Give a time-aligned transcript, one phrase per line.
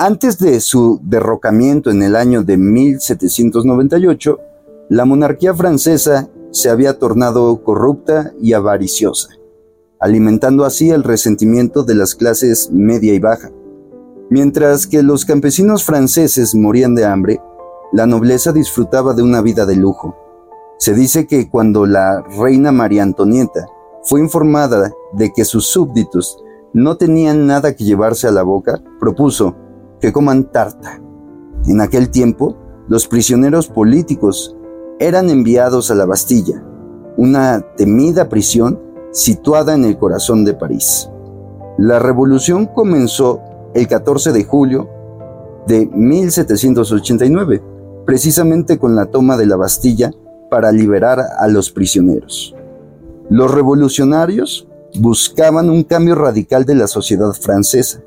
[0.00, 4.38] antes de su derrocamiento en el año de 1798,
[4.88, 9.28] la monarquía francesa se había tornado corrupta y avariciosa,
[9.98, 13.50] alimentando así el resentimiento de las clases media y baja.
[14.30, 17.38] Mientras que los campesinos franceses morían de hambre,
[17.92, 20.16] la nobleza disfrutaba de una vida de lujo.
[20.78, 23.66] Se dice que cuando la reina María Antonieta
[24.04, 29.54] fue informada de que sus súbditos no tenían nada que llevarse a la boca, propuso
[30.00, 31.00] que coman tarta.
[31.66, 32.56] En aquel tiempo,
[32.88, 34.56] los prisioneros políticos
[34.98, 36.62] eran enviados a la Bastilla,
[37.16, 38.80] una temida prisión
[39.12, 41.08] situada en el corazón de París.
[41.78, 43.40] La revolución comenzó
[43.74, 44.88] el 14 de julio
[45.66, 47.62] de 1789,
[48.04, 50.10] precisamente con la toma de la Bastilla
[50.50, 52.54] para liberar a los prisioneros.
[53.28, 54.66] Los revolucionarios
[54.98, 58.02] buscaban un cambio radical de la sociedad francesa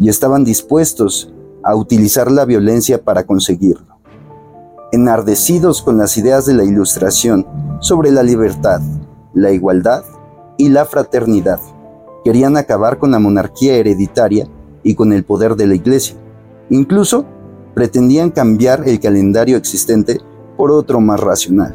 [0.00, 1.32] y estaban dispuestos
[1.62, 3.98] a utilizar la violencia para conseguirlo.
[4.92, 7.46] Enardecidos con las ideas de la Ilustración
[7.80, 8.80] sobre la libertad,
[9.34, 10.02] la igualdad
[10.56, 11.60] y la fraternidad,
[12.24, 14.48] querían acabar con la monarquía hereditaria
[14.82, 16.16] y con el poder de la Iglesia.
[16.70, 17.26] Incluso
[17.74, 20.20] pretendían cambiar el calendario existente
[20.56, 21.74] por otro más racional.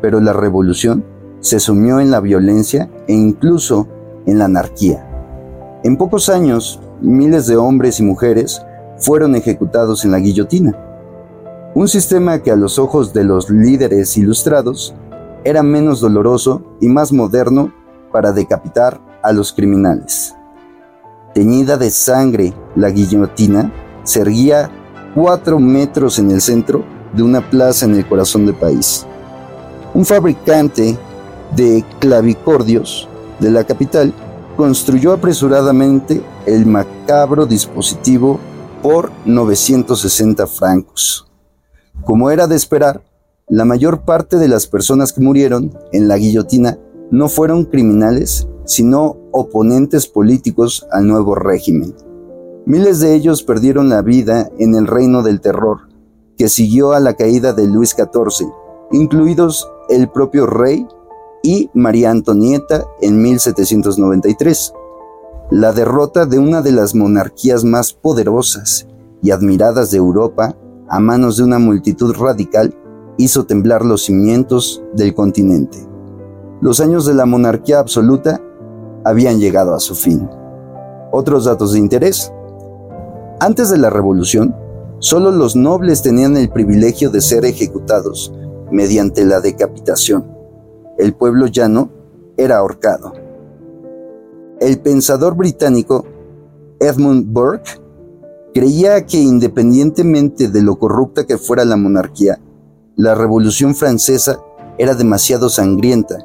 [0.00, 1.04] Pero la revolución
[1.40, 3.88] se sumió en la violencia e incluso
[4.26, 5.06] en la anarquía.
[5.82, 8.62] En pocos años, miles de hombres y mujeres
[8.98, 10.76] fueron ejecutados en la guillotina,
[11.74, 14.94] un sistema que a los ojos de los líderes ilustrados
[15.44, 17.72] era menos doloroso y más moderno
[18.12, 20.34] para decapitar a los criminales.
[21.32, 23.72] Teñida de sangre, la guillotina
[24.02, 24.68] se erguía
[25.14, 26.84] cuatro metros en el centro
[27.14, 29.06] de una plaza en el corazón del país.
[29.94, 30.98] Un fabricante
[31.54, 33.08] de clavicordios
[33.38, 34.12] de la capital
[34.60, 38.38] construyó apresuradamente el macabro dispositivo
[38.82, 41.26] por 960 francos.
[42.04, 43.02] Como era de esperar,
[43.48, 46.78] la mayor parte de las personas que murieron en la guillotina
[47.10, 51.94] no fueron criminales, sino oponentes políticos al nuevo régimen.
[52.66, 55.88] Miles de ellos perdieron la vida en el reino del terror,
[56.36, 58.46] que siguió a la caída de Luis XIV,
[58.92, 60.86] incluidos el propio rey
[61.42, 64.72] y María Antonieta en 1793.
[65.50, 68.86] La derrota de una de las monarquías más poderosas
[69.22, 70.56] y admiradas de Europa
[70.88, 72.74] a manos de una multitud radical
[73.16, 75.78] hizo temblar los cimientos del continente.
[76.60, 78.40] Los años de la monarquía absoluta
[79.04, 80.28] habían llegado a su fin.
[81.10, 82.32] Otros datos de interés.
[83.40, 84.54] Antes de la revolución,
[84.98, 88.32] solo los nobles tenían el privilegio de ser ejecutados
[88.70, 90.39] mediante la decapitación
[91.00, 91.90] el pueblo llano
[92.36, 93.12] era ahorcado.
[94.60, 96.04] El pensador británico
[96.78, 97.80] Edmund Burke
[98.52, 102.38] creía que independientemente de lo corrupta que fuera la monarquía,
[102.96, 104.40] la Revolución Francesa
[104.76, 106.18] era demasiado sangrienta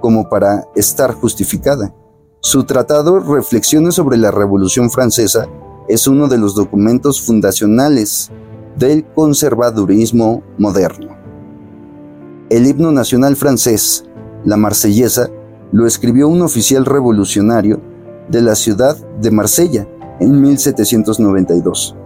[0.00, 1.94] como para estar justificada.
[2.40, 5.46] Su tratado Reflexiones sobre la Revolución Francesa
[5.88, 8.30] es uno de los documentos fundacionales
[8.76, 11.14] del conservadurismo moderno.
[12.50, 14.04] El himno nacional francés
[14.44, 15.28] la marsellesa,
[15.72, 17.80] lo escribió un oficial revolucionario
[18.28, 19.86] de la ciudad de Marsella
[20.20, 21.96] en 1792.